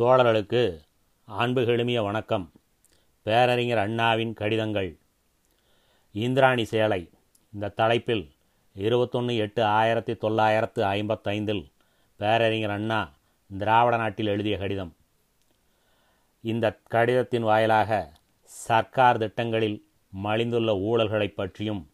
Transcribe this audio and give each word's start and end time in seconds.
தோழர்களுக்கு 0.00 0.80
அன்பு 1.24 1.60
கெழுமிய 1.60 2.02
வணக்கம். 2.02 2.52
பேரறிஞர் 3.22 3.78
அண்ணாவின் 3.78 4.34
கடிதங்கள். 4.34 4.98
இந்திராணி 6.12 6.64
சேலை. 6.64 7.10
இந்த 7.54 7.68
தலைப்பில் 7.68 8.30
இருபத்தொன்று 8.74 9.36
எட்டு 9.36 9.64
ஆயிரத்தி 9.64 10.16
தொள்ளாயிரத்து 10.16 10.84
ஐம்பத்தைந்தில் 10.84 11.72
பேரறிஞர் 12.16 12.70
அண்ணா 12.70 13.10
திராவிட 13.58 13.96
நாட்டில் 13.96 14.26
எழுதிய 14.26 14.58
கடிதம். 14.58 14.96
இந்த 16.40 16.78
கடிதத்தின் 16.84 17.42
வாயிலாக 17.42 18.12
சர்க்கார் 18.44 19.18
திட்டங்களில் 19.18 19.86
மலிந்துள்ள 20.22 20.80
ஊழல்களைப் 20.80 21.36
பற்றியும் 21.36 21.90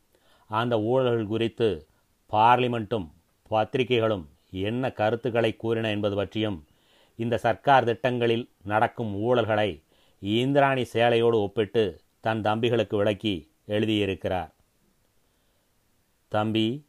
அந்த 0.49 0.77
ஊழல்கள் 0.77 1.27
குறித்து 1.27 1.87
பார்லிமெண்ட்டும் 2.31 3.09
பத்திரிகைகளும் 3.49 4.29
என்ன 4.51 4.91
கருத்துக்களை 4.91 5.57
கூறின 5.57 5.91
என்பது 5.91 6.17
பற்றியும் 6.17 6.65
இந்த 7.17 7.37
சர்க்கார் 7.37 7.85
திட்டங்களில் 7.85 8.51
நடக்கும் 8.63 9.23
ஊழல்களை 9.23 9.83
இந்திராணி 10.21 10.83
சேலையோடு 10.93 11.33
ஒப்பிட்டு 11.33 12.01
தன் 12.21 12.41
தம்பிகளுக்கு 12.41 12.97
விளக்கி 12.97 13.53
எழுதியிருக்கிறார். 13.69 14.51
தம்பி 16.29 16.87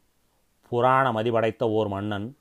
புராண 0.68 1.12
மதிபடைத்த 1.12 1.62
ஓர் 1.62 1.88
மன்னன் 1.88 2.36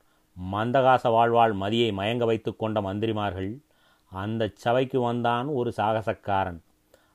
மந்தகாச 0.51 1.09
வாழ்வாள் 1.09 1.53
மதியை 1.53 1.91
மயங்க 1.93 2.25
வைத்து 2.25 2.55
கொண்ட 2.55 2.81
மந்திரிமார்கள் 2.81 3.61
அந்த 4.09 4.51
சபைக்கு 4.53 4.99
வந்தான் 4.99 5.47
ஒரு 5.47 5.73
சாகசக்காரன். 5.77 6.61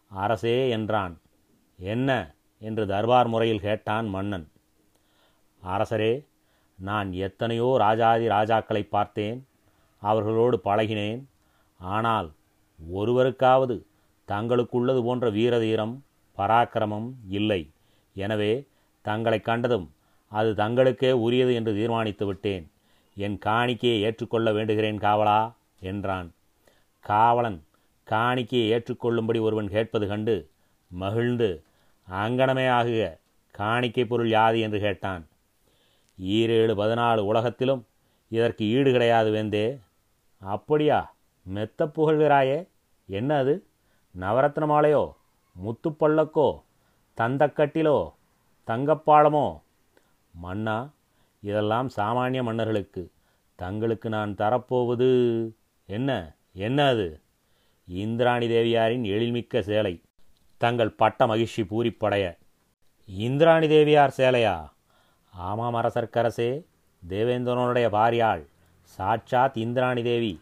அரசே 0.08 0.70
என்றான். 0.70 1.20
என்ன? 1.78 2.34
என்று 2.58 2.86
தர்பார் 2.86 3.28
முறையில் 3.28 3.60
கேட்டான் 3.60 4.08
மன்னன். 4.08 4.50
அரசரே 5.64 6.26
நான் 6.78 7.12
எத்தனையோ 7.12 7.74
ராஜாதி 7.78 8.26
ராஜாக்களை 8.26 8.88
பார்த்தேன். 8.88 9.46
அவர்களோடு 10.02 10.56
பழகினேன். 10.64 11.22
ஆனால் 11.80 12.28
ஒருவருக்காவது 12.94 13.76
தங்களுக்குள்ளது 14.28 15.00
போன்ற 15.02 15.30
வீரதீரம் 15.30 15.94
பராக்கிரமம் 16.38 17.08
இல்லை. 17.28 17.62
எனவே 18.16 18.52
தங்களை 19.04 19.40
கண்டதும் 19.40 19.86
அது 20.32 20.50
தங்களுக்கே 20.54 21.10
உரியது 21.24 21.52
என்று 21.54 21.72
தீர்மானித்து 21.74 22.26
விட்டேன். 22.26 22.64
என் 23.16 23.38
காணிக்கையை 23.46 24.00
ஏற்றுக்கொள்ள 24.00 24.48
வேண்டுகிறேன் 24.52 24.98
காவலா? 24.98 25.40
என்றான். 25.80 26.28
காவலன் 27.04 27.58
காணிக்கையை 28.06 28.66
ஏற்றுக்கொள்ளும்படி 28.74 29.40
ஒருவன் 29.40 29.68
கேட்பது 29.68 30.06
கண்டு 30.06 30.34
மகிழ்ந்து 30.90 31.48
அங்கனமே 32.08 32.66
ஆகுக 32.78 33.02
காணிக்கை 33.54 34.04
பொருள் 34.04 34.28
யாது? 34.28 34.58
என்று 34.60 34.80
கேட்டான். 34.80 35.22
ஈரேழு 36.18 36.74
பதினாலு 36.82 37.22
உலகத்திலும் 37.30 37.82
இதற்கு 38.28 38.64
ஈடு 38.66 38.90
கிடையாது 38.92 39.30
வேந்தே. 39.30 39.66
அப்படியா? 40.40 41.14
மெத்த 41.42 41.86
புகழ்கிறாயே. 41.86 42.68
என்ன 43.06 43.36
அது? 43.36 43.66
நவரத்ன 44.20 44.66
மாலையோ 44.66 45.12
முத்துப்பள்ளக்கோ 45.54 46.62
தந்தக்கட்டிலோ? 47.16 48.12
தங்கப்பாளமோ 48.66 49.60
மன்னா 50.30 50.90
இதெல்லாம் 51.40 51.90
சாமானிய 51.96 52.42
மன்னர்களுக்கு. 52.42 53.10
தங்களுக்கு 53.54 54.08
நான் 54.08 54.34
தரப்போவது 54.34 55.08
என்ன? 55.86 56.34
என்ன 56.52 56.88
அது? 56.88 57.20
இந்திராணி 57.86 58.48
தேவியாரின் 58.48 59.04
எழில்மிக்க 59.04 59.60
சேலை. 59.60 60.02
தங்கள் 60.56 60.90
பட்ட 60.90 61.26
மகிழ்ச்சி 61.26 61.62
பூரிப்படைய. 61.62 62.36
இந்திராணி 63.06 63.68
தேவியார் 63.68 64.14
சேலையா? 64.16 64.70
ஆமாம் 65.30 65.74
அரசர்க்கரசே. 65.74 66.64
தேவேந்திரனுடைய 67.08 67.86
பாரியாள் 67.90 68.46
சாட்சாத் 68.96 69.56
இந்திராணி 69.56 70.02
தேவி 70.02 70.40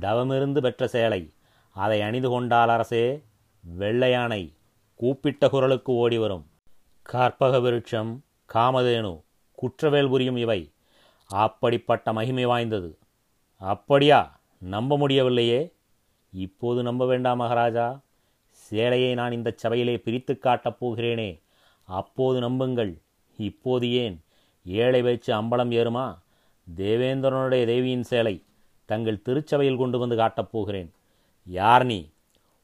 தவமிருந்து 0.00 0.58
பெற்ற 0.58 0.86
சேலை. 0.86 1.32
அதை 1.74 2.02
அணிந்து 2.02 2.28
கொண்டால் 2.28 2.68
அரசே 2.68 3.22
வெள்ளையானை 3.78 4.52
கூப்பிட்ட 4.94 5.48
குரலுக்கு 5.48 5.92
ஓடி 5.92 6.18
வரும் 6.18 6.46
கற்பக 7.02 7.60
விருட்சம் 7.60 8.20
காமதேனு 8.54 9.22
குற்றவேல் 9.54 10.08
புரியும் 10.08 10.36
இவை. 10.36 10.72
அப்படிப்பட்ட 11.26 12.12
மகிமை 12.12 12.44
வாய்ந்தது. 12.44 12.98
அப்படியா? 13.56 14.40
நம்ப 14.58 14.98
முடியவில்லையே. 14.98 15.72
இப்போது 16.32 16.82
நம்ப 16.82 17.06
வேண்டாம் 17.06 17.36
மகாராஜா. 17.36 18.00
சேலையை 18.50 19.14
நான் 19.14 19.32
இந்த 19.32 19.52
சபையிலே 19.56 19.98
பிரித்து 19.98 20.38
காட்டப் 20.38 20.84
போகிறேனே. 20.84 21.42
அப்போது 21.84 22.40
நம்புங்கள். 22.40 23.00
இப்போது 23.36 23.92
ஏன்? 23.92 24.24
ஏழை 24.64 25.02
வச்சு 25.02 25.34
அம்பலம் 25.34 25.70
ஏறுமா? 25.70 26.18
தேவேந்திரனுடைய 26.76 27.66
தேவியின் 27.66 28.02
சேலை 28.02 28.44
தங்கள் 28.84 29.22
திருச்சபையில் 29.22 29.76
கொண்டு 29.76 29.98
வந்து 29.98 30.16
காட்டப் 30.16 30.50
போகிறேன். 30.52 30.92
யார் 31.44 31.84
நீ? 31.84 32.10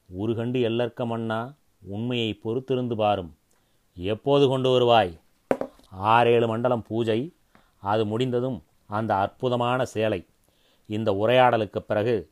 உருகண்டு 0.06 0.58
எல்லற்க 0.58 1.06
மன்னா 1.06 1.54
உண்மையை 1.78 2.40
பொறுத்திருந்து 2.44 2.94
பாரும். 2.94 3.36
எப்போது 3.94 4.48
கொண்டு 4.48 4.70
வருவாய்? 4.70 5.18
ஆறேழு 5.90 6.46
மண்டலம் 6.46 6.82
பூஜை 6.82 7.32
அது 7.76 8.06
முடிந்ததும் 8.06 8.62
அந்த 8.86 9.14
அற்புதமான 9.14 9.84
சேலை. 9.84 10.26
இந்த 10.86 11.12
உரையாடலுக்கு 11.12 11.78
பிறகு 11.78 12.30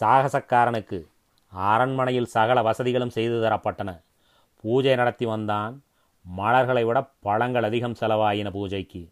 சாகசக்காரனுக்கு 0.00 1.06
அரண்மனையில் 1.48 2.24
சகல 2.24 2.62
வசதிகளும் 2.62 3.10
செய்து 3.10 3.40
தரப்பட்டன. 3.42 4.02
பூஜை 4.60 4.94
நடத்தி 4.94 5.26
வந்தான். 5.26 5.82
மலர்களை 6.22 6.84
விட 6.84 7.10
பழங்கள் 7.20 7.62
அதிகம் 7.62 7.94
செலவாயின 8.00 8.50
பூஜைக்கு. 8.50 9.08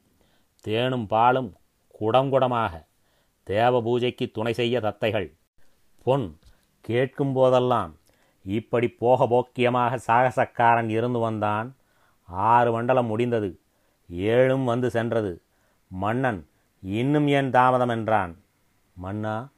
தேனும் 0.60 1.06
பாலும் 1.06 1.54
குடம் 1.98 2.32
குடமாக 2.32 2.86
தேவ 3.42 3.82
பூஜைக்கு 3.82 4.30
துணை 4.30 4.52
செய்ய 4.52 4.80
தத்தைகள். 4.80 5.32
பொன் 6.04 6.38
கேட்கும் 6.80 7.32
போதெல்லாம் 7.32 7.96
இப்படி 8.44 8.88
போக 8.88 9.26
போக்கியமாக 9.26 9.98
சாகசக்காரன் 10.06 10.88
இருந்து 10.88 11.18
வந்தான். 11.18 11.76
ஆறு 12.26 12.72
மண்டலம் 12.72 13.06
முடிந்தது. 13.06 13.58
ஏழும் 14.12 14.64
வந்து 14.64 14.90
சென்றது. 14.90 15.42
மன்னன் 15.88 16.48
இன்னும் 16.82 17.28
ஏன் 17.28 17.50
தாமதம்? 17.50 17.88
என்றான். 17.88 18.38
மன்னா 18.92 19.48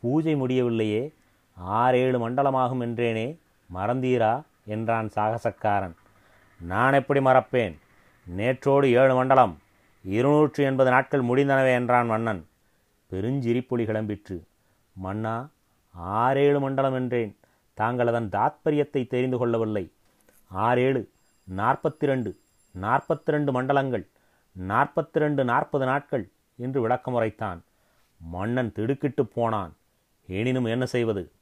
பூஜை 0.00 0.36
முடியவில்லையே. 0.36 1.14
ஆறேழு 1.54 2.30
மண்டலமாகும் 2.30 2.82
என்றேனே. 2.82 3.38
மறந்தீரா? 3.74 4.42
என்றான் 4.64 5.10
சாகசக்காரன். 5.16 5.96
நான் 6.60 6.92
எப்படி 6.92 7.20
மறப்பேன்? 7.20 7.78
நேற்றோடு 8.36 8.84
ஏழு 8.84 9.14
மண்டலம். 9.14 9.58
இருநூற்று 10.02 10.64
எண்பது 10.64 10.90
நாட்கள் 10.90 11.22
முடிந்தனவே 11.22 11.72
என்றான் 11.72 12.06
மன்னன். 12.06 12.46
பெருஞ்சிரிப்பொலி 13.10 13.84
கிளம்பிற்று. 13.84 14.40
மன்னா 14.92 15.48
ஆறேழு 15.94 16.60
மண்டலம் 16.60 16.94
என்றேன். 16.94 17.36
தாங்கள் 17.74 18.06
அதன் 18.06 18.28
தாத்பரியத்தை 18.28 19.06
தெரிந்து 19.06 19.38
கொள்ளவில்லை. 19.38 19.92
ஆறேழு 20.48 21.10
நாற்பத்தி 21.56 22.06
ரெண்டு 22.10 22.36
நாற்பத்தி 22.80 23.24
ரெண்டு 23.24 23.52
மண்டலங்கள் 23.52 24.06
நாற்பத்தி 24.68 25.18
ரெண்டு 25.24 25.44
நாற்பது 25.44 25.84
நாட்கள் 25.84 26.28
என்று 26.56 26.88
விளக்கமுறைத்தான் 26.88 27.60
மன்னன் 28.20 28.72
திடுக்கிட்டு 28.72 29.26
போனான். 29.26 29.76
எனினும் 30.26 30.64
என்ன 30.64 30.86
செய்வது? 30.86 31.32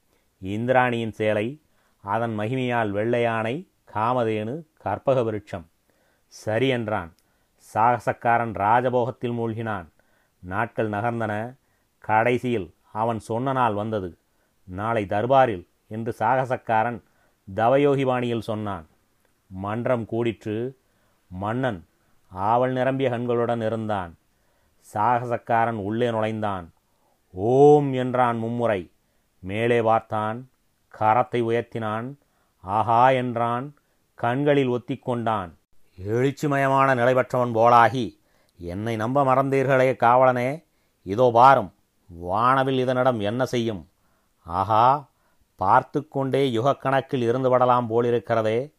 இந்திராணியின் 0.40 1.12
சேலை 1.12 1.60
அதன் 2.00 2.38
மகிமையால் 2.38 2.90
வெள்ளையானை 2.92 3.68
காமதேனு 3.94 4.62
கற்பக 4.78 5.22
விருட்சம். 5.22 5.64
சரி 6.26 6.68
என்றான். 6.68 7.14
சாகசக்காரன் 7.74 8.52
ராஜபோகத்தில் 8.52 9.32
மூழ்கினான். 9.32 9.86
நாட்கள் 10.38 10.90
நகர்ந்தன. 10.90 11.56
கடைசியில் 11.98 12.74
அவன் 12.92 13.18
சொன்ன 13.18 13.52
நாள் 13.52 13.74
வந்தது. 13.74 14.18
நாளை 14.64 15.04
தர்பாரில் 15.04 15.66
என்று 15.88 16.16
சாகசக்காரன் 16.18 17.02
தவயோகிபாணியில் 17.54 18.40
சொன்னான். 18.40 18.86
மன்றம் 19.46 20.06
கூடிற்று. 20.12 20.74
மன்னன் 21.28 21.86
ஆவல் 22.28 22.72
நிரம்பிய 22.72 23.10
கண்களுடன் 23.10 23.62
இருந்தான். 23.66 24.16
சாகசக்காரன் 24.94 25.78
உள்ளே 25.84 26.10
நுழைந்தான். 26.10 26.72
ஓம் 27.30 27.92
என்றான் 27.92 28.38
மும்முறை. 28.38 28.90
மேலே 29.38 29.82
பார்த்தான். 29.82 30.48
கரத்தை 30.98 31.42
உயர்த்தினான். 31.42 32.14
ஆஹா 32.60 33.10
என்றான். 33.10 33.74
கண்களில் 34.14 34.68
ஒத்திக்கொண்டான். 34.68 35.50
எழுச்சிமயமான 35.98 36.94
நிலை 36.94 37.14
பெற்றவன் 37.14 37.54
போலாகி 37.54 38.18
என்னை 38.60 38.96
நம்ப 38.96 39.24
மறந்தீர்களே 39.24 39.96
காவலனே 39.96 40.64
இதோ 41.02 41.30
பாரும் 41.30 41.74
வானவில் 42.10 42.78
இதனிடம் 42.78 43.20
என்ன 43.20 43.46
செய்யும்? 43.46 43.88
ஆஹா 44.42 45.08
பார்த்து 45.56 46.08
கொண்டே 46.08 46.52
யுகக்கணக்கில் 46.52 47.22
இருந்து 47.22 47.50
படலாம் 47.50 47.86
போலிருக்கிறதே 47.88 48.72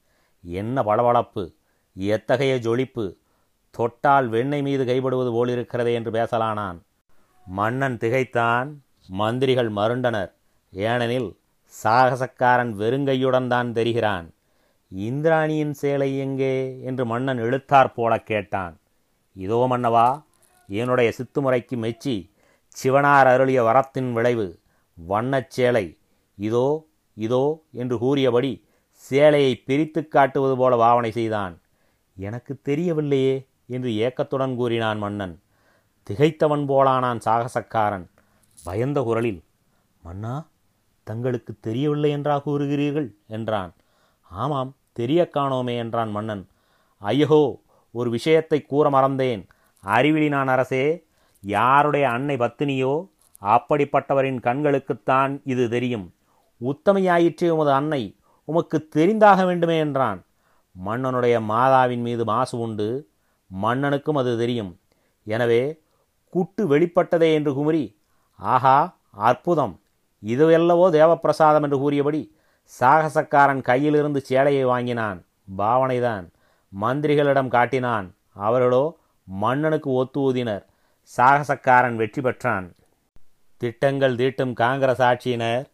என்ன 0.43 0.83
பளபளப்பு 0.83 1.55
எத்தகைய 1.95 2.57
ஜொலிப்பு 2.57 3.17
தொட்டால் 3.71 4.27
வெண்ணெய் 4.27 4.61
மீது 4.61 4.85
கைப்படுவது 4.85 5.31
போலிருக்கிறதே 5.31 5.93
என்று 5.93 6.11
பேசலானான் 6.11 6.77
மன்னன் 7.47 7.97
திகைத்தான் 7.97 8.81
மந்திரிகள் 9.09 9.69
மருண்டனர் 9.69 10.35
ஏனெனில் 10.71 11.37
சாகசக்காரன் 11.73 12.73
வெறுங்கையுடன் 12.75 13.47
தான் 13.47 13.73
தெரிகிறான். 13.73 14.27
இந்திராணியின் 14.91 15.73
சேலை 15.73 16.17
எங்கே? 16.17 16.81
என்று 16.81 17.05
மன்னன் 17.05 17.37
இழுத்தாற் 17.37 17.93
போல 17.93 18.19
கேட்டான். 18.19 18.79
இதோ 19.33 19.67
மன்னவா 19.69 20.23
என்னுடைய 20.67 21.11
சித்துமுறைக்கு 21.17 21.77
மெச்சி 21.77 22.31
சிவனார் 22.77 23.27
அருளிய 23.27 23.63
வரத்தின் 23.63 24.13
விளைவு 24.13 24.59
வண்ணச் 25.09 25.49
சேலை. 25.49 25.97
இதோ 26.35 26.89
இதோ 27.13 27.63
என்று 27.71 27.97
கூறியபடி 27.97 28.65
சேலையை 28.93 29.55
பிரித்து 29.55 30.07
காட்டுவது 30.07 30.57
போல 30.57 30.77
பாவனை 30.77 31.11
செய்தான். 31.11 31.61
எனக்கு 32.15 32.59
தெரியவில்லையே 32.65 33.47
என்று 33.67 33.95
ஏக்கத்துடன் 33.95 34.55
கூறினான் 34.55 34.97
மன்னன். 34.97 35.35
திகைத்தவன் 36.07 36.65
போலானான் 36.67 37.19
சாகசக்காரன். 37.25 38.07
பயந்த 38.63 39.01
குரலில் 39.01 39.43
மன்னா 40.01 40.49
தங்களுக்கு 41.03 41.53
தெரியவில்லை 41.59 42.09
என்றா 42.11 42.35
கூறுகிறீர்கள்? 42.39 43.09
என்றான். 43.27 43.73
ஆமாம் 44.21 44.76
தெரிய 44.99 45.21
காணோமே 45.35 45.75
என்றான் 45.83 46.11
மன்னன். 46.11 46.43
ஐயோ 47.01 47.39
ஒரு 47.95 48.09
விஷயத்தை 48.09 48.59
கூற 48.61 48.85
மறந்தேன். 48.89 49.41
அறிவிலினான் 49.83 50.51
அரசே 50.53 50.85
யாருடைய 51.43 52.05
அன்னை 52.09 52.35
பத்தினியோ? 52.35 52.93
அப்படிப்பட்டவரின் 53.41 54.39
கண்களுக்குத்தான் 54.47 55.33
இது 55.43 55.63
தெரியும். 55.69 56.05
உத்தமையாயிற்றே 56.61 57.49
உமது 57.55 57.71
அன்னை 57.71 58.01
உமக்கு 58.47 58.77
தெரிந்தாக 58.95 59.39
வேண்டுமே 59.45 59.77
என்றான். 59.85 60.19
மன்னனுடைய 60.75 61.35
மாதாவின் 61.51 62.03
மீது 62.07 62.23
மாசு 62.25 62.55
உண்டு 62.65 62.87
மன்னனுக்கும் 63.51 64.19
அது 64.21 64.31
தெரியும். 64.37 64.71
எனவே 65.27 65.61
குட்டு 66.33 66.63
வெளிப்பட்டதே 66.71 67.29
என்று 67.37 67.51
குமரி 67.53 67.83
ஆஹா 68.39 68.77
அற்புதம். 69.27 69.73
இதுவெல்லவோ 70.23 70.85
தேவப்பிரசாதம் 70.95 71.65
என்று 71.65 71.77
கூறியபடி 71.79 72.21
சாகசக்காரன் 72.79 73.61
கையிலிருந்து 73.61 74.17
சேலையை 74.17 74.63
வாங்கினான். 74.63 75.25
பாவனைதான். 75.57 76.25
மந்திரிகளிடம் 76.81 77.47
காட்டினான். 77.47 78.15
அவர்களோ 78.33 78.97
மன்னனுக்கு 79.23 79.91
ஒத்து 79.91 80.19
ஊதினர் 80.19 80.65
சாகசக்காரன் 81.17 81.95
வெற்றி 81.95 82.21
பெற்றான். 82.21 82.75
திட்டங்கள் 83.57 84.15
தீட்டும் 84.15 84.53
காங்கிரஸ் 84.53 85.01
ஆட்சியினர். 85.01 85.65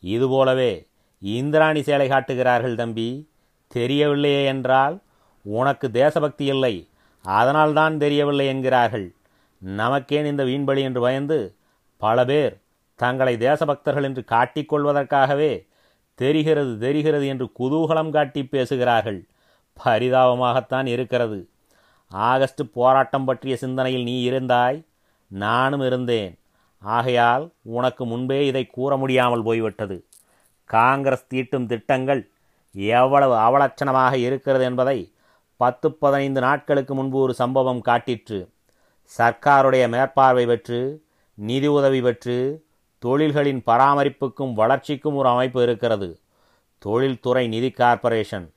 இதுபோலவே 0.00 0.88
இந்திராணி 1.18 1.82
சேலை 1.82 2.08
காட்டுகிறார்கள் 2.08 2.74
தம்பி. 2.74 3.30
தெரியவில்லையே 3.74 4.44
என்றால் 4.44 5.02
உனக்கு 5.42 5.90
தேசபக்தி 5.90 6.44
இல்லை. 6.44 6.88
அதனால்தான் 7.22 7.98
தெரியவில்லை 7.98 8.46
என்கிறார்கள். 8.46 9.14
நமக்கேன் 9.62 10.24
இந்த 10.24 10.44
வீண்பலி 10.44 10.80
என்று 10.80 11.00
பயந்து 11.00 11.38
பல 11.96 12.24
பேர் 12.24 12.54
தங்களை 12.94 13.36
தேசபக்தர்கள் 13.36 14.02
என்று 14.02 14.24
காட்டிக்கொள்வதற்காகவே 14.30 15.52
தெரிகிறது 16.22 16.72
தெரிகிறது 16.84 17.26
என்று 17.32 17.46
குதூகலம் 17.58 18.12
காட்டி 18.16 18.42
பேசுகிறார்கள். 18.54 19.20
பரிதாபமாகத்தான் 19.76 20.86
இருக்கிறது. 20.94 21.38
ஆகஸ்ட் 22.10 22.62
போராட்டம் 22.72 23.26
பற்றிய 23.28 23.54
சிந்தனையில் 23.56 24.06
நீ 24.08 24.16
இருந்தாய் 24.30 24.78
நானும் 25.30 25.84
இருந்தேன். 25.88 26.32
ஆகையால் 26.82 27.44
உனக்கு 27.76 28.02
முன்பே 28.06 28.38
இதை 28.46 28.64
கூற 28.66 28.92
முடியாமல் 28.96 29.46
போய்விட்டது. 29.48 29.96
காங்கிரஸ் 30.70 31.28
தீட்டும் 31.32 31.68
திட்டங்கள் 31.72 32.22
எவ்வளவு 32.94 33.34
அவலட்சணமாக 33.46 34.14
இருக்கிறது 34.26 34.64
என்பதை 34.64 34.98
பத்து 35.60 35.86
பதினைந்து 36.02 36.40
நாட்களுக்கு 36.40 36.92
முன்பு 36.94 37.18
ஒரு 37.18 37.34
சம்பவம் 37.34 37.82
காட்டிற்று. 37.88 38.40
சர்க்காருடைய 39.12 39.84
மேற்பார்வை 39.94 40.44
பெற்று 40.46 40.80
நிதி 41.38 41.68
உதவி 41.78 42.00
பெற்று 42.06 42.36
தொழில்களின் 42.98 43.62
பராமரிப்புக்கும் 43.66 44.52
வளர்ச்சிக்கும் 44.52 45.14
ஒரு 45.14 45.28
அமைப்பு 45.28 45.62
இருக்கிறது. 45.62 46.20
தொழில்துறை 46.78 47.48
நிதி 47.48 47.70
கார்ப்பரேஷன். 47.70 48.52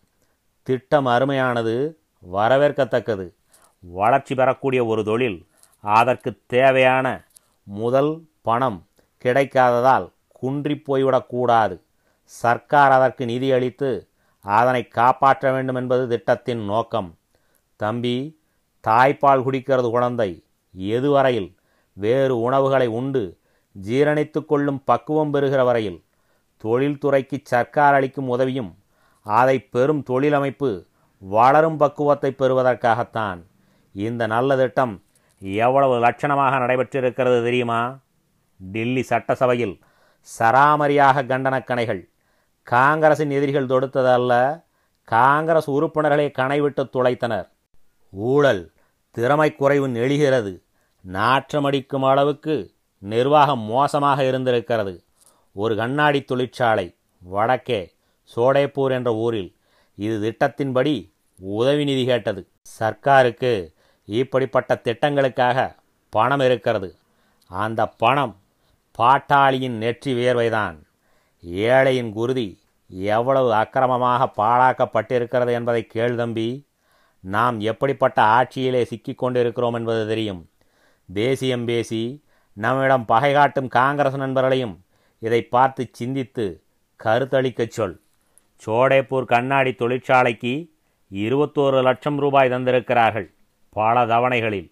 திட்டம் 0.63 1.05
அருமையானது 1.05 1.95
வரவேற்கத்தக்கது. 2.33 3.33
வளர்ச்சி 3.79 4.35
பெறக்கூடிய 4.35 4.85
ஒரு 4.85 5.03
தொழில். 5.03 5.47
அதற்கு 5.81 6.39
தேவையான 6.47 7.27
முதல் 7.63 8.23
பணம் 8.41 8.87
கிடைக்காததால் 9.23 10.11
குன்றி 10.27 10.81
போய்விடக்கூடாது 10.87 11.81
சர்க்கார் 12.23 12.91
அதற்கு 12.91 13.25
நிதி 13.25 13.51
அளித்து 13.51 14.07
அதனை 14.41 14.87
காப்பாற்ற 14.87 15.51
வேண்டும் 15.51 15.75
என்பது 15.75 16.07
திட்டத்தின் 16.07 16.65
நோக்கம். 16.65 17.17
தம்பி 17.75 18.39
தாய்ப்பால் 18.87 19.43
குடிக்கிறது 19.43 19.89
குழந்தை. 19.89 20.43
எதுவரையில் 20.77 21.55
வேறு 21.93 22.39
உணவுகளை 22.39 22.87
உண்டு. 22.87 23.37
ஜீரணித்து 23.75 24.45
கொள்ளும் 24.45 24.81
பக்குவம் 24.83 25.31
பெறுகிற 25.31 25.63
வரையில் 25.63 26.03
தொழில்துறைக்கு 26.63 27.37
சர்க்கார் 27.43 27.93
அளிக்கும் 27.93 28.29
உதவியும் 28.29 28.71
அதை 29.25 29.59
பெறும் 29.59 30.03
தொழிலமைப்பு 30.09 30.69
வளரும் 31.17 31.77
பக்குவத்தை 31.77 32.31
பெறுவதற்காகத்தான் 32.31 33.39
இந்த 33.93 34.27
நல்ல 34.27 34.57
திட்டம் 34.57 35.03
எவ்வளவு 35.39 35.95
லட்சணமாக 36.03 36.59
நடைபெற்றிருக்கிறது 36.59 37.43
தெரியுமா? 37.43 37.99
டில்லி 38.57 39.03
சட்டசபையில் 39.03 39.79
சராமரியாக 40.39 41.23
கண்டனக்கணைகள் 41.23 42.01
காங்கிரசின் 42.63 43.29
எதிரிகள் 43.29 43.71
தொடுத்ததல்ல 43.73 44.63
காங்கிரஸ் 45.03 45.69
உறுப்பினர்களை 45.69 46.31
கணைவிட்டு 46.39 46.83
துளைத்தனர். 46.95 47.47
ஊழல் 48.09 48.71
திறமை 49.11 49.55
குறைவு 49.55 49.87
நெளிகிறது. 49.87 50.53
நாற்றமடிக்கும் 51.05 52.05
அளவுக்கு 52.09 52.55
நிர்வாகம் 53.01 53.59
மோசமாக 53.59 54.25
இருந்திருக்கிறது. 54.27 55.03
ஒரு 55.53 55.75
கண்ணாடி 55.75 56.23
தொழிற்சாலை 56.23 56.95
வடக்கே 57.21 57.93
சோடேப்பூர் 58.35 58.91
என்ற 58.91 59.13
ஊரில் 59.15 59.55
இது 59.95 60.15
திட்டத்தின்படி 60.27 61.11
உதவி 61.39 61.83
நிதி 61.83 62.05
கேட்டது. 62.05 62.47
சர்க்காருக்கு 62.79 63.73
இப்படிப்பட்ட 64.05 64.81
திட்டங்களுக்காக 64.83 65.75
பணம் 66.09 66.39
இருக்கிறது. 66.39 66.95
அந்த 67.47 67.87
பணம் 67.87 68.35
பாட்டாளியின் 68.99 69.77
நெற்றி 69.83 70.13
வியர்வைதான். 70.13 70.77
ஏழையின் 71.43 72.11
குருதி 72.13 72.59
எவ்வளவு 72.87 73.53
அக்கிரமமாக 73.53 74.43
பாழாக்கப்பட்டிருக்கிறது 74.43 75.51
என்பதை 75.51 75.85
கேள் 75.85 76.15
தம்பி. 76.15 76.67
நாம் 77.19 77.59
எப்படிப்பட்ட 77.59 78.21
ஆட்சியிலே 78.21 78.81
சிக்கிக்கொண்டிருக்கிறோம் 78.83 79.73
என்பது 79.73 80.07
தெரியும். 80.07 80.49
தேசியம் 81.13 81.65
பேசி 81.65 82.23
நம்மிடம் 82.57 83.05
பகை 83.05 83.33
காட்டும் 83.33 83.67
காங்கிரஸ் 83.67 84.15
நண்பர்களையும் 84.15 84.75
இதை 85.19 85.41
பார்த்து 85.43 85.89
சிந்தித்து 85.91 86.45
கருத்தளிக்கச் 86.99 87.75
சொல். 87.77 87.95
சோடேப்பூர் 88.65 89.25
கண்ணாடி 89.25 89.71
தொழிற்சாலைக்கு 89.71 90.53
இருபத்தோரு 91.11 91.79
லட்சம் 91.83 92.17
ரூபாய் 92.17 92.49
தந்திருக்கிறார்கள் 92.49 93.27
பல 93.69 94.05
தவணைகளில். 94.05 94.69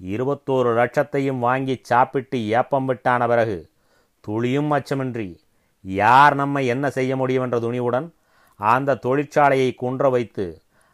இருபத்தோரு 0.00 0.70
லட்சத்தையும் 0.74 1.38
வாங்கி 1.38 1.74
சாப்பிட்டு 1.82 2.38
ஏப்பம் 2.58 2.84
விட்டான 2.84 3.26
பிறகு 3.26 3.58
துளியும் 4.24 4.70
அச்சமின்றி 4.70 5.28
யார் 5.84 6.34
நம்மை 6.34 6.66
என்ன 6.66 6.86
செய்ய 6.90 7.16
முடியும் 7.16 7.44
என்ற 7.44 7.58
துணிவுடன் 7.58 8.06
அந்த 8.60 8.98
தொழிற்சாலையை 9.06 9.70
குன்ற 9.74 10.10
வைத்து 10.10 10.46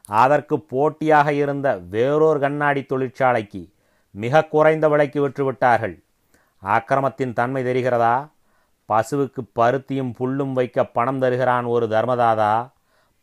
அதற்கு 0.09 0.57
போட்டியாக 0.61 1.33
இருந்த 1.33 1.69
வேறொரு 1.95 2.39
கண்ணாடி 2.41 2.83
தொழிற்சாலைக்கு 2.83 3.63
மிக 4.11 4.45
குறைந்த 4.45 4.89
விலைக்கு 4.89 5.29
விற்றுவிட்டார்கள். 5.29 6.03
ஆக்கிரமத்தின் 6.63 7.33
தன்மை 7.33 7.65
தெரிகிறதா? 7.65 8.31
பசுவுக்கு 8.89 9.41
பருத்தியும் 9.55 10.13
புல்லும் 10.19 10.53
வைக்க 10.53 10.85
பணம் 10.85 11.19
தருகிறான் 11.19 11.65
ஒரு 11.65 11.87
தர்மதாதா? 11.87 12.71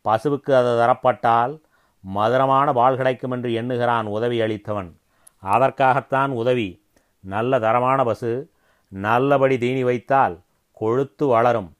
பசுவுக்கு 0.04 0.52
அது 0.52 0.72
தரப்பட்டால் 0.78 1.60
மதுரமான 2.00 2.72
பால் 2.72 2.96
கிடைக்கும் 2.96 3.30
என்று 3.30 3.50
எண்ணுகிறான் 3.50 4.04
உதவி 4.04 4.40
அளித்தவன். 4.40 4.92
அதற்காகத்தான் 5.38 6.30
உதவி. 6.30 6.84
நல்ல 7.20 7.58
தரமான 7.58 8.04
பசு 8.04 8.50
நல்லபடி 8.88 9.58
தீனி 9.58 9.84
வைத்தால் 9.84 10.40
கொழுத்து 10.72 11.26
வளரும் 11.26 11.76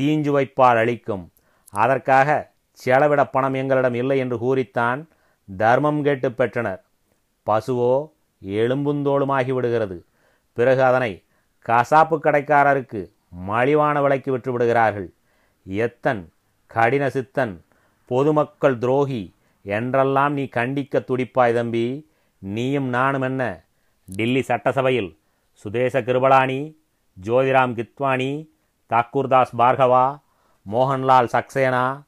தீஞ்சு 0.00 0.30
வைப்பால் 0.36 0.78
அளிக்கும் 0.84 1.32
அதற்காக 1.70 2.50
செலவிட 2.72 3.26
பணம் 3.26 3.54
எங்களிடம் 3.54 3.94
இல்லை 3.94 4.18
என்று 4.18 4.38
கூறித்தான் 4.38 5.08
தர்மம் 5.56 6.02
கேட்டு 6.02 6.32
பெற்றனர். 6.32 6.84
பசுவோ 7.46 8.10
எலும்புந்தோளுமாகி 8.44 9.52
விடுகிறது. 9.52 10.04
பிறகு 10.52 10.82
அதனை 10.82 11.24
கசாப்பு 11.68 12.18
கடைக்காரருக்கு 12.22 13.12
மலிவான 13.48 14.02
விலைக்கு 14.02 14.32
விற்று 14.32 14.52
விடுகிறார்கள். 14.52 15.12
எத்தன் 15.66 16.32
கடின 16.66 17.10
சித்தன் 17.10 17.64
பொதுமக்கள் 18.06 18.78
துரோகி 18.78 19.34
என்றெல்லாம் 19.62 20.32
நீ 20.32 20.44
கண்டிக்க 20.46 20.98
துடிப்பாய் 20.98 21.54
தம்பி. 21.54 22.08
நீயும் 22.38 22.88
நானும் 22.88 23.22
என்ன? 23.22 23.64
டில்லி 24.04 24.40
சட்டசபையில் 24.40 25.18
சுதேச 25.52 26.00
Kripalani 26.00 26.76
Jyotiram 27.22 27.74
Kidwani 27.78 28.48
Thakurdas 28.90 29.52
Bhargava 29.58 30.20
Mohanlal 30.70 31.28
Saksena 31.34 32.02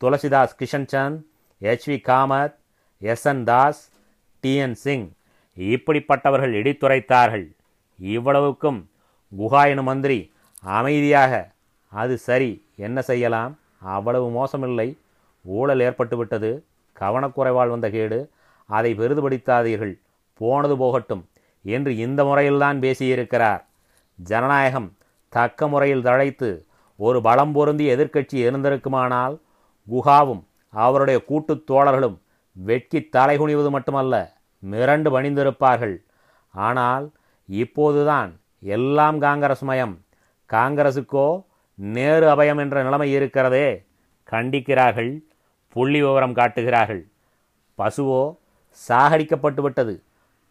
Tulsidas 0.00 0.54
Kishanchand 0.58 1.22
H 1.58 1.90
V 1.90 1.92
Kamath 1.92 2.54
S 2.98 3.26
N 3.26 3.44
Das 3.44 3.92
T 4.40 4.54
N 4.54 4.74
Singh 4.74 5.16
இப்படிப்பட்டவர்கள் 5.58 6.52
இடித்துரைத்தார்கள். 6.52 7.56
இவ்வளவுக்கும் 7.98 8.90
குஹா 9.38 9.66
எனும் 9.66 9.84
மந்திரி 9.84 10.32
அமைதியாக 10.60 11.50
அது 11.88 12.18
சரி 12.18 12.66
என்ன 12.76 13.02
செய்யலாம்? 13.02 13.58
அவ்வளவு 13.80 14.30
மோசமில்லை. 14.30 14.98
ஊழல் 15.42 15.78
ஏற்பட்டுவிட்டது. 15.78 16.62
கவனக்குறைவால் 17.00 17.68
வந்த 17.68 17.90
கேடு. 17.90 18.30
அதை 18.66 18.94
பெரிதுபடுத்தாதீர்கள். 18.94 19.98
போனது 20.34 20.76
போகட்டும் 20.76 21.28
என்று 21.62 21.96
இந்த 21.96 22.24
முறையில்தான் 22.24 22.78
பேசியிருக்கிறார். 22.78 23.64
ஜனநாயகம் 24.14 24.96
தக்க 25.28 25.68
முறையில் 25.68 26.02
தழைத்து 26.02 26.64
ஒரு 26.96 27.22
பலம் 27.22 27.52
பொருந்திய 27.52 27.96
எதிர்க்கட்சி 27.96 28.34
இருந்திருக்குமானால் 28.34 29.38
குஹாவும் 29.90 30.44
அவருடைய 30.70 31.24
கூட்டுத் 31.24 31.70
தோழர்களும் 31.70 32.18
வெட்கி 32.52 33.08
தலைகுனிவது 33.16 33.70
மட்டுமல்ல 33.70 34.36
மிரண்டு 34.62 35.08
பணிந்திருப்பார்கள். 35.14 35.96
ஆனால் 36.54 37.06
இப்போதுதான் 37.48 38.30
எல்லாம் 38.76 39.18
காங்கிரஸ் 39.26 39.64
மயம் 39.70 39.94
காங்கிரசுக்கோ 40.50 41.28
நேரு 41.78 42.26
அபயம் 42.34 42.60
என்ற 42.64 42.76
நிலைமை 42.86 43.08
இருக்கிறதே. 43.16 43.68
கண்டிக்கிறார்கள் 44.32 45.12
புள்ளி 45.76 46.00
விவரம் 46.04 46.36
காட்டுகிறார்கள். 46.38 47.02
பசுவோ 47.78 48.22
சாகடிக்கப்பட்டு 48.78 49.60
விட்டது. 49.66 49.94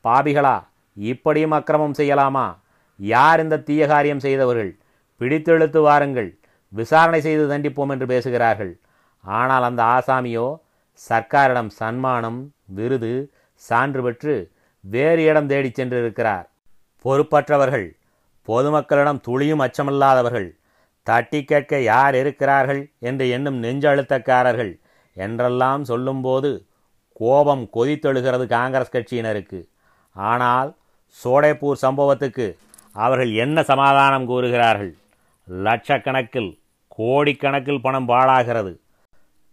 பாபிகளா 0.06 0.56
இப்படியும் 0.98 1.56
அக்கிரமம் 1.58 1.98
செய்யலாமா? 2.00 2.46
யார் 3.00 3.42
இந்த 3.44 3.64
தீய 3.68 3.82
காரியம் 3.92 4.24
செய்தவர்கள்? 4.26 4.72
பிடித்தெழுத்து 5.22 5.80
வாருங்கள். 5.88 6.30
விசாரணை 6.74 7.20
செய்து 7.26 7.44
தண்டிப்போம் 7.52 7.92
என்று 7.94 8.06
பேசுகிறார்கள். 8.14 8.72
ஆனால் 9.24 9.66
அந்த 9.70 9.82
ஆசாமியோ 9.96 10.48
சர்க்காரிடம் 11.02 11.72
சன்மானம் 11.80 12.40
விருது 12.78 13.14
சான்று 13.64 14.02
பெற்று 14.02 14.52
வேறு 14.84 15.24
இடம் 15.24 15.48
தேடிச் 15.48 15.78
சென்றிருக்கிறார். 15.80 16.46
பொறுப்பற்றவர்கள் 17.06 17.88
பொதுமக்களிடம் 18.48 19.24
துளியும் 19.28 19.64
அச்சமில்லாதவர்கள் 19.66 20.50
தட்டி 21.08 21.40
கேட்க 21.44 21.80
யார் 21.82 22.16
இருக்கிறார்கள் 22.16 22.82
என்று 23.00 23.30
எண்ணும் 23.30 23.64
நெஞ்சழுத்தக்காரர்கள் 23.64 24.74
என்றெல்லாம் 25.14 25.84
சொல்லும்போது 25.84 26.50
கோபம் 27.14 27.70
கொதித்தெழுகிறது 27.74 28.46
காங்கிரஸ் 28.46 28.94
கட்சியினருக்கு. 28.96 29.60
ஆனால் 30.16 30.70
சோடைப்பூர் 31.24 31.84
சம்பவத்துக்கு 31.86 32.48
அவர்கள் 32.92 33.32
என்ன 33.34 33.64
சமாதானம் 33.64 34.26
கூறுகிறார்கள்? 34.26 34.94
லட்சக்கணக்கில் 35.48 36.52
கோடிக்கணக்கில் 36.98 37.82
பணம் 37.82 38.08
பாழாகிறது. 38.08 38.74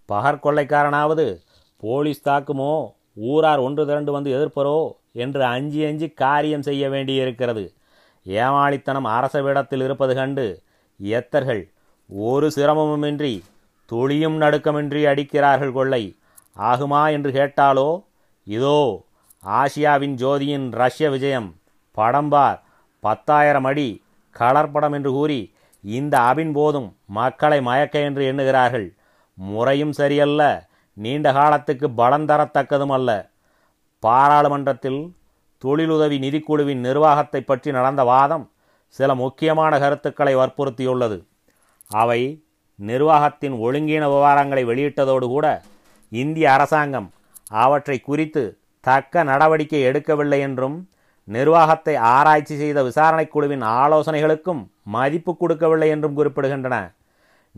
பகற்கொள்ளைக்காரனாவது 0.08 1.26
போலீஸ் 1.82 2.28
தாக்குமோ? 2.28 2.74
ஊரார் 3.16 3.58
ஒன்று 3.58 3.82
திரண்டு 3.86 4.12
வந்து 4.12 4.30
எதிர்ப்பரோ 4.36 4.78
என்று 5.24 5.42
அஞ்சி 5.44 5.80
அஞ்சி 5.84 6.08
காரியம் 6.22 6.66
செய்ய 6.68 6.84
வேண்டியிருக்கிறது. 6.88 7.64
ஏமாளித்தனம் 8.26 9.08
அரசவிடத்தில் 9.16 9.82
இருப்பது 9.86 10.14
கண்டு 10.14 10.46
எத்தர்கள் 11.00 11.62
ஒரு 12.10 12.46
சிரமமுமின்றி 12.56 13.34
துளியும் 13.90 14.36
நடுக்கமின்றி 14.40 15.02
அடிக்கிறார்கள் 15.10 15.72
கொள்ளை. 15.72 16.02
ஆகுமா 16.56 17.02
என்று 17.12 17.30
கேட்டாலோ 17.30 17.88
இதோ 18.46 18.78
ஆசியாவின் 19.44 20.14
ஜோதியின் 20.22 20.66
ரஷ்ய 20.82 21.06
விஜயம். 21.10 21.48
படம்பார் 21.96 22.60
பத்தாயிரம் 23.00 23.66
அடி 23.70 23.88
கலர்படம் 24.36 24.94
என்று 24.98 25.10
கூறி 25.12 25.40
இந்த 25.84 26.14
அபின் 26.30 26.52
போதும் 26.52 26.88
மக்களை 27.18 27.58
மயக்க 27.62 27.98
என்று 27.98 28.22
எண்ணுகிறார்கள். 28.24 28.86
முறையும் 29.38 29.92
சரியல்ல 29.92 30.42
நீண்ட 30.94 31.32
காலத்துக்கு 31.32 31.90
பலம் 31.90 32.26
தரத்தக்கதும் 32.26 32.92
அல்ல. 32.92 33.30
பாராளுமன்றத்தில் 33.98 35.14
தொழிலுதவி 35.64 36.18
நிதிக்குழுவின் 36.18 36.76
நிர்வாகத்தை 36.76 37.40
பற்றி 37.40 37.70
நடந்த 37.70 38.04
வாதம் 38.04 38.50
சில 38.88 39.14
முக்கியமான 39.14 39.78
கருத்துக்களை 39.78 40.36
வற்புறுத்தியுள்ளது. 40.36 41.24
அவை 41.88 42.44
நிர்வாகத்தின் 42.76 43.52
ஒழுங்கீன 43.52 44.04
விவகாரங்களை 44.06 44.62
வெளியிட்டதோடு 44.64 45.26
கூட 45.26 45.62
இந்திய 46.08 46.52
அரசாங்கம் 46.52 47.12
அவற்றை 47.50 48.00
குறித்து 48.00 48.58
தக்க 48.80 49.22
நடவடிக்கை 49.22 49.84
எடுக்கவில்லை 49.84 50.38
என்றும் 50.38 50.88
நிர்வாகத்தை 51.24 51.94
ஆராய்ச்சி 51.96 52.56
செய்த 52.56 52.82
விசாரணைக் 52.82 53.30
குழுவின் 53.30 53.62
ஆலோசனைகளுக்கும் 53.62 54.66
மதிப்பு 54.82 55.36
கொடுக்கவில்லை 55.36 55.88
என்றும் 55.88 56.16
குறிப்பிடுகின்றன. 56.16 56.94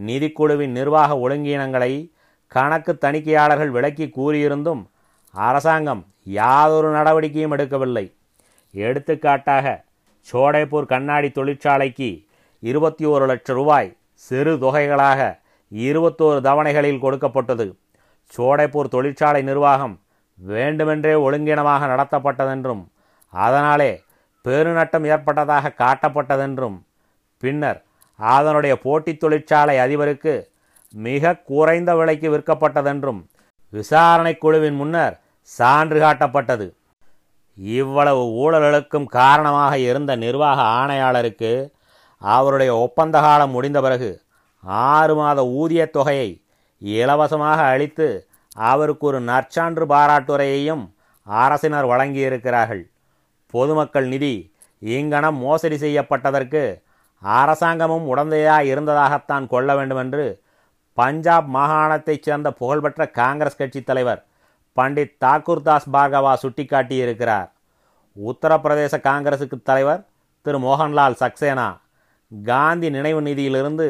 நிதிக்குழுவின் 0.07 0.69
நிர்வாக 0.69 1.15
ஒழுங்கீனங்களை 1.15 2.15
கணக்கு 2.47 2.99
தணிக்கையாளர்கள் 2.99 3.71
விளக்கி 3.71 4.13
கூறியிருந்தும் 4.17 4.83
அரசாங்கம் 5.31 6.07
யாதொரு 6.25 6.91
நடவடிக்கையும் 6.91 7.53
எடுக்கவில்லை. 7.53 8.13
எடுத்துக்காட்டாக 8.71 9.85
சோடைப்பூர் 10.33 10.87
கண்ணாடி 10.87 11.29
தொழிற்சாலைக்கு 11.31 12.27
இருபத்தி 12.61 13.05
ஒரு 13.05 13.27
லட்சம் 13.27 13.57
ரூபாய் 13.57 13.97
சிறு 14.13 14.55
தொகைகளாக 14.57 15.39
இருபத்தோரு 15.71 16.41
தவணைகளில் 16.49 16.99
கொடுக்கப்பட்டது. 16.99 17.77
சோடைப்பூர் 18.37 18.89
தொழிற்சாலை 18.89 19.43
நிர்வாகம் 19.43 20.01
வேண்டுமென்றே 20.35 21.13
ஒழுங்கினமாக 21.15 21.87
நடத்தப்பட்டதென்றும் 21.93 22.87
அதனாலே 23.29 24.05
பெருநட்டம் 24.45 25.07
ஏற்பட்டதாக 25.07 25.73
காட்டப்பட்டதென்றும் 25.79 26.77
பின்னர் 27.39 27.85
அதனுடைய 28.19 28.79
போட்டித் 28.79 29.21
தொழிற்சாலை 29.21 29.77
அதிபருக்கு 29.77 30.35
மிக 30.93 31.37
குறைந்த 31.37 31.97
விலைக்கு 31.97 32.37
விற்கப்பட்டதென்றும் 32.37 33.25
விசாரணை 33.71 34.39
குழுவின் 34.39 34.75
முன்னர் 34.75 35.21
சான்று 35.41 36.01
காட்டப்பட்டது. 36.01 36.77
இவ்வளவு 37.55 38.23
ஊழல்களுக்கும் 38.27 39.05
காரணமாக 39.05 39.79
இருந்த 39.79 40.17
நிர்வாக 40.17 40.63
ஆணையாளருக்கு 40.63 41.73
அவருடைய 42.19 42.77
ஒப்பந்த 42.77 43.21
காலம் 43.21 43.51
முடிந்த 43.51 43.81
பிறகு 43.81 44.23
ஆறு 44.61 45.15
மாத 45.15 45.45
ஊதியத் 45.45 45.91
தொகையை 45.91 46.43
இலவசமாக 46.79 47.63
அளித்து 47.63 48.29
அவருக்கு 48.57 49.07
ஒரு 49.07 49.21
நற்சான்று 49.21 49.87
பாராட்டுரையையும் 49.87 50.95
அரசினர் 51.23 51.87
வழங்கியிருக்கிறார்கள். 51.87 52.83
பொதுமக்கள் 53.51 54.07
நிதி 54.07 54.53
இங்கனம் 54.79 55.37
மோசடி 55.37 55.77
செய்யப்பட்டதற்கு 55.77 56.83
அரசாங்கமும் 57.19 58.17
உடந்தையாக 58.17 58.63
இருந்ததாகத்தான் 58.63 59.47
கொள்ள 59.47 59.77
வேண்டுமென்று 59.77 60.45
பஞ்சாப் 60.99 61.49
மாகாணத்தைச் 61.57 62.25
சேர்ந்த 62.27 62.49
புகழ்பெற்ற 62.61 63.03
காங்கிரஸ் 63.21 63.59
கட்சி 63.61 63.81
தலைவர் 63.83 64.21
பண்டிட் 64.77 65.15
தாக்கூர் 65.25 65.63
தாஸ் 65.67 65.89
பார்கவா 65.95 66.33
சுட்டிக்காட்டியிருக்கிறார். 66.43 67.49
உத்தரப்பிரதேச 68.17 68.95
காங்கிரசுக்கு 69.09 69.57
தலைவர் 69.63 70.03
திரு. 70.45 70.59
மோகன்லால் 70.59 71.17
சக்சேனா 71.23 71.69
காந்தி 72.45 72.89
நினைவு 72.91 73.21
நிதியிலிருந்து 73.23 73.87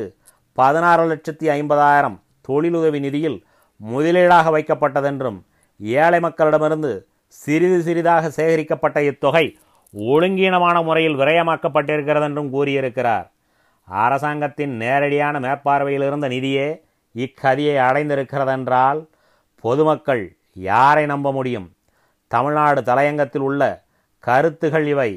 பதினாறு 0.52 1.02
லட்சத்தி 1.10 1.46
ஐம்பதாயிரம் 1.58 2.16
தொழிலுதவி 2.48 3.00
நிதியில் 3.00 3.38
முதலீடாக 3.80 4.46
வைக்கப்பட்டதென்றும் 4.56 5.38
ஏழை 5.80 6.18
மக்களிடமிருந்து 6.20 6.92
சிறிது 7.26 7.78
சிறிதாக 7.82 8.30
சேகரிக்கப்பட்ட 8.36 8.98
இத்தொகை 9.10 9.46
ஒழுங்கீனமான 9.94 10.76
முறையில் 10.84 11.18
விரயமாக்கப்பட்டிருக்கிறதென்றும் 11.20 12.50
கூறியிருக்கிறார். 12.50 13.26
அரசாங்கத்தின் 13.88 14.74
நேரடியான 14.76 15.40
மேற்பார்வையில் 15.40 16.06
இருந்த 16.08 16.28
நிதியே 16.28 16.68
இக்கதியை 17.22 17.76
அடைந்திருக்கிறதென்றால் 17.88 19.00
பொதுமக்கள் 19.64 20.24
யாரை 20.68 21.04
நம்ப 21.06 21.32
முடியும்? 21.32 21.68
தமிழ்நாடு 22.32 22.80
தலையங்கத்தில் 22.82 23.44
உள்ள 23.48 23.62
கருத்துகள் 24.24 24.86
இவை. 24.86 25.10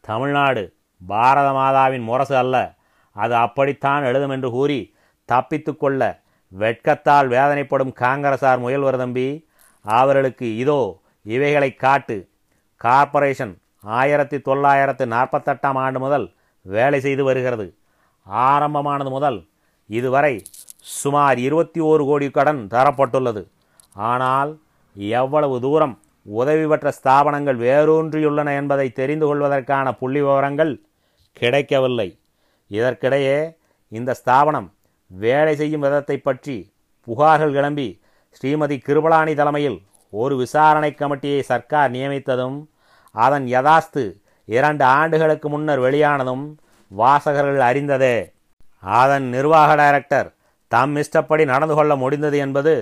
தமிழ்நாடு 0.00 0.62
பாரத 1.06 1.48
மாதாவின் 1.58 2.06
முரசு 2.08 2.36
அல்ல. 2.36 2.56
அது 3.16 3.34
அப்படித்தான் 3.34 4.04
எழுதும் 4.04 4.34
என்று 4.36 4.50
கூறி 4.50 4.80
தப்பித்து 5.28 5.72
கொள்ள 5.76 6.00
வெட்கத்தால் 6.58 7.28
வேதனைப்படும் 7.34 7.92
காங்கிரசார் 8.00 8.62
முயல்வர் 8.64 8.98
தம்பி 9.02 9.28
அவர்களுக்கு 9.84 10.56
இதோ 10.56 10.80
இவைகளை 11.22 11.70
காட்டு. 11.74 12.16
கார்ப்பரேஷன் 12.80 13.54
ஆயிரத்தி 13.96 14.38
தொள்ளாயிரத்து 14.40 15.04
நாற்பத்தெட்டாம் 15.06 15.78
ஆண்டு 15.84 15.98
முதல் 15.98 16.26
வேலை 16.62 17.00
செய்து 17.00 17.24
வருகிறது. 17.24 17.66
ஆரம்பமானது 18.46 19.10
முதல். 19.10 19.38
இதுவரை 19.90 20.34
சுமார் 20.86 21.38
இருபத்தி 21.46 21.80
ஓரு 21.90 22.04
கோடி 22.08 22.28
கடன் 22.30 22.60
தரப்பட்டுள்ளது. 22.74 23.42
ஆனால் 24.10 24.50
எவ்வளவு 25.20 25.56
தூரம் 25.64 25.94
உதவி 26.26 26.64
பெற்ற 26.70 26.88
ஸ்தாபனங்கள் 26.98 27.58
வேரூன்றியுள்ளன 27.66 28.48
என்பதை 28.60 28.86
தெரிந்து 29.00 29.26
கொள்வதற்கான 29.26 29.86
புள்ளி 30.00 30.20
விவரங்கள் 30.26 30.72
கிடைக்கவில்லை. 31.40 32.08
இதற்கிடையே 32.70 33.38
இந்த 33.92 34.10
ஸ்தாபனம் 34.20 34.68
வேலை 35.10 35.54
செய்யும் 35.60 35.84
விதத்தை 35.86 36.16
பற்றி 36.18 36.56
புகார்கள் 37.08 37.54
கிளம்பி 37.56 37.88
ஸ்ரீமதி 38.38 38.76
கிருபலானி 38.86 39.34
தலைமையில் 39.40 39.78
ஒரு 40.12 40.34
விசாரணை 40.42 40.90
கமிட்டியை 40.92 41.40
சர்க்கார் 41.50 41.92
நியமித்ததும் 41.96 42.56
அதன் 43.14 43.46
யதாஸ்து 43.54 44.02
இரண்டு 44.48 44.84
ஆண்டுகளுக்கு 44.98 45.48
முன்னர் 45.48 45.84
வெளியானதும் 45.86 46.44
வாசகர்கள் 46.90 47.62
அறிந்ததே. 47.68 48.16
அதன் 49.00 49.26
நிர்வாக 49.34 49.70
டைரக்டர் 49.82 50.28
தம் 50.72 50.94
இஷ்டப்படி 51.02 51.44
நடந்து 51.52 51.74
கொள்ள 51.78 51.92
முடிந்தது 52.02 52.38
என்பது 52.46 52.74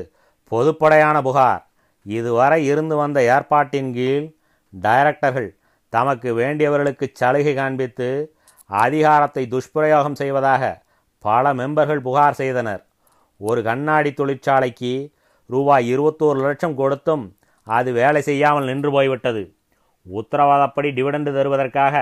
பொதுப்படையான 0.52 1.16
புகார். 1.22 1.62
இதுவரை 2.06 2.60
இருந்து 2.72 2.94
வந்த 2.96 3.18
ஏற்பாட்டின் 3.34 3.90
கீழ் 3.96 4.26
டைரக்டர்கள் 4.72 5.50
தமக்கு 5.92 6.30
வேண்டியவர்களுக்கு 6.40 7.06
சலுகை 7.20 7.54
காண்பித்து 7.54 8.08
அதிகாரத்தை 8.70 9.42
துஷ்பிரயோகம் 9.52 10.18
செய்வதாக 10.20 10.62
பல 11.24 11.54
மெம்பர்கள் 11.60 12.04
புகார் 12.06 12.38
செய்தனர். 12.40 12.82
ஒரு 13.40 13.60
கண்ணாடி 13.62 14.10
தொழிற்சாலைக்கு 14.12 14.92
ரூபாய் 15.50 15.86
இருபத்தோரு 15.94 16.40
லட்சம் 16.46 16.76
கொடுத்தும் 16.80 17.24
அது 17.66 17.90
வேலை 17.92 18.20
செய்யாமல் 18.22 18.68
நின்று 18.70 18.90
போய்விட்டது. 18.90 19.42
உத்தரவாதப்படி 20.06 20.88
டிவிடெண்டு 20.96 21.30
தருவதற்காக 21.36 21.94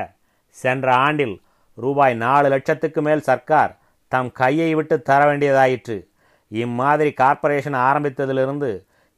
சென்ற 0.56 0.86
ஆண்டில் 1.06 1.36
ரூபாய் 1.78 2.14
நாலு 2.24 2.48
லட்சத்துக்கு 2.54 3.00
மேல் 3.02 3.26
சர்க்கார் 3.28 3.72
தம் 4.12 4.30
கையை 4.40 4.70
விட்டு 4.78 4.96
தர 5.08 5.20
வேண்டியதாயிற்று 5.28 5.96
இம்மாதிரி 6.52 7.10
கார்ப்பரேஷன் 7.20 7.76
ஆரம்பித்ததிலிருந்து 7.88 8.70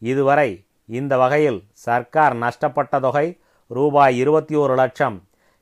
இதுவரை 0.03 0.51
இந்த 0.99 1.15
வகையில் 1.23 1.61
சர்க்கார் 1.85 2.35
நஷ்டப்பட்ட 2.37 3.01
தொகை 3.05 3.27
ரூபாய் 3.67 4.15
இருபத்தி 4.23 4.55
ஒரு 4.63 4.75
லட்சம். 4.81 5.17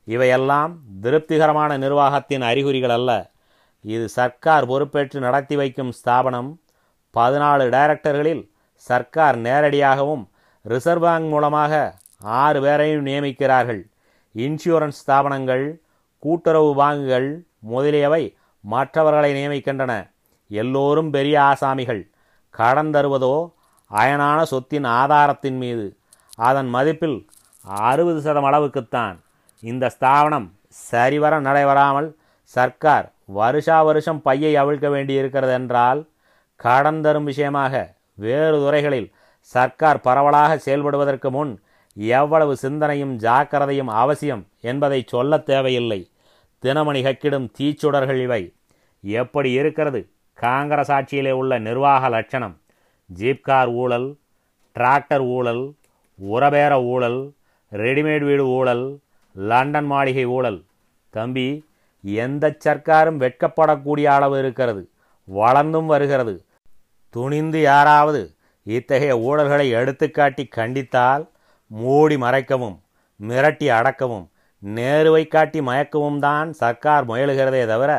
இவையெல்லாம் 0.07 0.71
திருப்திகரமான 1.03 1.77
நிர்வாகத்தின் 1.83 2.43
அறிகுறிகள் 2.49 2.93
அல்ல. 2.97 3.11
இது 3.93 4.05
சர்க்கார் 4.17 4.67
பொறுப்பேற்று 4.71 5.19
நடத்தி 5.25 5.55
வைக்கும் 5.61 5.91
ஸ்தாபனம். 5.99 6.49
பதினாலு 7.17 7.65
டைரக்டர்களில் 7.75 8.43
சர்க்கார் 8.89 9.37
நேரடியாகவும் 9.47 10.23
ரிசர்வ் 10.73 11.05
பேங்க் 11.05 11.29
மூலமாக 11.33 11.73
ஆறு 12.41 12.59
பேரையும் 12.61 13.05
நியமிக்கிறார்கள். 13.09 13.81
இன்சூரன்ஸ் 14.35 15.01
ஸ்தாபனங்கள் 15.01 15.65
கூட்டுறவு 16.23 16.71
பாங்குகள் 16.83 17.29
முதலியவை 17.73 18.23
மற்றவர்களை 18.63 19.29
நியமிக்கின்றன. 19.33 19.93
எல்லோரும் 20.47 21.09
பெரிய 21.09 21.35
ஆசாமிகள். 21.41 22.01
கடன் 22.49 22.91
தருவதோ 22.91 23.51
அயனான 23.91 24.39
சொத்தின் 24.43 24.85
ஆதாரத்தின் 24.85 25.57
மீது. 25.57 25.97
அதன் 26.37 26.69
மதிப்பில் 26.73 27.17
அறுபது 27.63 28.21
சதம் 28.21 28.45
அளவுக்குத்தான். 28.45 29.15
இந்த 29.61 29.89
ஸ்தாபனம் 29.89 30.47
சரிவர 30.67 31.39
நடைபெறாமல் 31.39 32.15
சர்க்கார் 32.43 33.11
வருஷா 33.25 33.83
வருஷம் 33.83 34.21
பையை 34.21 34.55
அவிழ்க்க 34.55 34.89
வேண்டியிருக்கிறது 34.89 35.53
என்றால் 35.53 36.09
கடன் 36.55 37.01
தரும் 37.01 37.23
விஷயமாக 37.23 37.93
வேறு 38.13 38.57
துறைகளில் 38.59 39.13
சர்க்கார் 39.39 40.01
பரவலாக 40.01 40.59
செயல்படுவதற்கு 40.65 41.29
முன் 41.29 41.63
எவ்வளவு 41.93 42.57
சிந்தனையும் 42.57 43.19
ஜாக்கிரதையும் 43.19 43.91
அவசியம் 44.03 44.47
என்பதை 44.61 45.03
சொல்லத் 45.07 45.45
தேவையில்லை. 45.45 45.99
தினமணி 46.63 47.01
கக்கிடும் 47.03 47.47
தீச்சுடர்கள் 47.59 48.21
இவை. 48.21 48.53
எப்படி 49.01 49.51
இருக்கிறது? 49.51 50.09
காங்கிரஸ் 50.33 50.91
ஆட்சியிலே 50.91 51.31
உள்ள 51.31 51.59
நிர்வாக 51.59 52.09
லட்சணம். 52.09 52.61
ஜீப்கார் 53.19 53.71
ஊழல் 53.71 54.17
டிராக்டர் 54.79 55.19
ஊழல் 55.19 55.73
உரபேர 56.15 56.83
ஊழல் 56.83 57.33
ரெடிமேட் 57.71 58.23
வீடு 58.23 58.45
ஊழல் 58.47 58.99
லண்டன் 59.33 59.85
மாளிகை 59.85 60.25
ஊழல். 60.25 60.63
தம்பி 61.09 61.65
எந்த 62.01 62.55
சர்க்காரும் 62.65 63.19
வெட்கப்படக்கூடிய 63.19 64.03
அளவு 64.03 64.39
இருக்கிறது. 64.39 64.89
வளர்ந்தும் 65.35 65.85
வருகிறது. 65.85 66.45
துணிந்து 67.09 67.61
யாராவது 67.61 68.35
இத்தகைய 68.63 69.17
ஊழல்களை 69.17 69.67
எடுத்துக்காட்டி 69.73 70.43
கண்டித்தால் 70.55 71.29
மூடி 71.67 72.15
மறைக்கவும் 72.15 72.77
மிரட்டி 73.21 73.67
அடக்கவும் 73.67 74.31
நேருவை 74.63 75.27
காட்டி 75.27 75.59
மயக்கவும் 75.59 76.19
தான் 76.19 76.51
சர்க்கார் 76.51 77.05
முயலுகிறதே 77.05 77.65
தவிர 77.65 77.91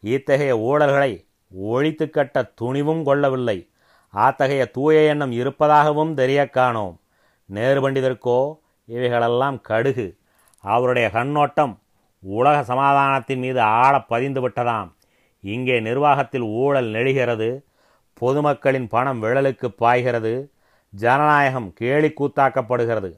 இத்தகைய 0.00 0.56
ஊழல்களை 0.56 1.12
ஒழித்து 1.52 2.10
கட்ட 2.10 2.42
துணிவும் 2.42 3.02
கொள்ளவில்லை. 3.04 3.68
அத்தகைய 4.14 4.64
தூய 4.66 5.00
எண்ணம் 5.00 5.32
இருப்பதாகவும் 5.32 6.12
தெரிய 6.14 6.40
காணோம். 6.50 7.00
நேரு 7.46 7.90
பண்டிதருக்கோ 7.90 8.38
இவைகளெல்லாம் 8.84 9.60
கடுகு. 9.60 10.06
அவருடைய 10.64 11.10
கண்ணோட்டம் 11.10 11.74
உலக 12.22 12.56
சமாதானத்தின் 12.62 13.38
மீது 13.38 13.60
ஆழ 13.60 13.94
பதிந்து 14.00 14.48
விட்டதாம். 14.48 14.90
இங்கே 15.40 15.80
நிர்வாகத்தில் 15.80 16.46
ஊழல் 16.62 16.90
நெழுகிறது 16.90 17.48
பொதுமக்களின் 18.14 18.88
பணம் 18.88 19.22
விழலுக்கு 19.22 19.68
பாய்கிறது 19.82 20.32
ஜனநாயகம் 20.92 21.72
கேலி 21.72 22.10
கூத்தாக்கப்படுகிறது 22.20 23.10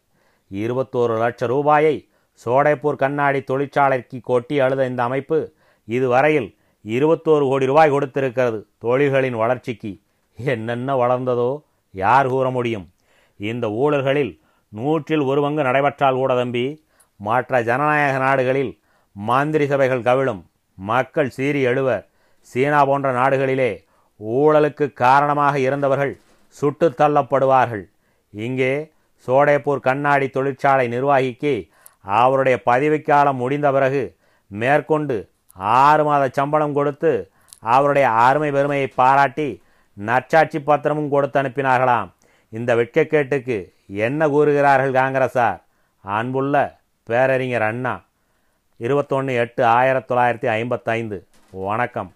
இருபத்தோரு 0.50 1.19
லட்சம் 1.19 1.49
ரூபாயை 1.49 2.09
சோடைப்பூர் 2.45 3.02
கண்ணாடி 3.02 3.40
தொழிற்சாலைக்கு 3.40 4.21
கொட்டி 4.23 4.61
அழுத 4.61 4.87
இந்த 4.87 5.02
அமைப்பு 5.02 5.38
இதுவரையில் 5.85 6.49
இருபத்தோரு 6.85 7.45
கோடி 7.50 7.66
ரூபாய் 7.66 7.93
கொடுத்திருக்கிறது 7.93 8.59
தொழில்களின் 8.85 9.38
வளர்ச்சிக்கு. 9.43 9.93
என்னென்ன 10.38 10.97
வளர்ந்ததோ? 10.97 11.50
யார் 11.91 12.28
கூற 12.28 12.50
முடியும்? 12.50 12.87
இந்த 13.37 13.67
ஊழல்களில் 13.69 14.32
நூற்றில் 14.73 15.25
ஒரு 15.25 15.41
பங்கு 15.41 15.63
நடைபெற்றால் 15.63 16.15
கூட 16.15 16.34
தம்பி 16.34 16.84
மற்ற 17.17 17.63
ஜனநாயக 17.63 18.19
நாடுகளில் 18.19 18.73
மந்திரி 19.13 19.67
சபைகள் 19.67 20.06
கவிழும். 20.08 20.43
மக்கள் 20.78 21.30
சீறி 21.30 21.60
எழுவர். 21.63 22.04
சீனா 22.41 22.84
போன்ற 22.84 23.08
நாடுகளிலே 23.13 23.71
ஊழலுக்கு 24.21 24.93
காரணமாக 24.93 25.58
இருந்தவர்கள் 25.58 26.13
சுட்டு 26.49 26.89
தள்ளப்படுவார்கள். 26.99 27.84
இங்கே 28.30 28.73
சோடேப்பூர் 29.26 29.80
கண்ணாடி 29.89 30.28
தொழிற்சாலை 30.28 30.89
நிர்வாகிக்கு 30.89 31.54
அவருடைய 32.06 32.62
பதவிக்காலம் 32.66 33.40
முடிந்த 33.42 33.73
பிறகு 33.73 34.16
மேற்கொண்டு 34.47 35.28
ஆறு 35.52 36.04
மாத 36.04 36.28
சம்பளம் 36.32 36.73
கொடுத்து 36.73 37.30
அவருடைய 37.60 38.08
அருமை 38.08 38.50
பெருமையை 38.50 38.86
பாராட்டி 38.86 39.62
நற்சாட்சி 39.92 40.58
பத்திரமும் 40.60 41.08
கொடுத்து 41.08 41.42
அனுப்பினார்களாம். 41.42 42.10
இந்த 42.49 42.75
வெட்கக்கேட்டுக்கு 42.75 43.73
என்ன 43.86 44.28
கூறுகிறார்கள் 44.28 44.92
காங்கிரசார்? 44.92 45.62
அன்புள்ள 46.00 46.78
பேரறிஞர் 47.04 47.62
அண்ணா 47.62 48.04
இருபத்தொன்று 48.76 49.34
எட்டு 49.34 49.64
ஆயிரத்தி 49.64 50.14
தொள்ளாயிரத்தி 50.14 50.47
ஐம்பத்தைந்து. 50.47 51.26
வணக்கம். 51.50 52.12